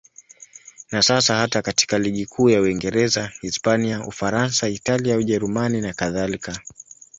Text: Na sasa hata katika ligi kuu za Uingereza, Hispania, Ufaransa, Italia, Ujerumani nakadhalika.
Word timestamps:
Na 0.91 1.01
sasa 1.01 1.35
hata 1.37 1.61
katika 1.61 1.99
ligi 1.99 2.25
kuu 2.25 2.49
za 2.51 2.61
Uingereza, 2.61 3.31
Hispania, 3.41 4.07
Ufaransa, 4.07 4.67
Italia, 4.69 5.17
Ujerumani 5.17 5.81
nakadhalika. 5.81 6.59